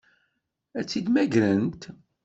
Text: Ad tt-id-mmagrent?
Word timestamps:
Ad 0.79 0.85
tt-id-mmagrent? 0.85 1.83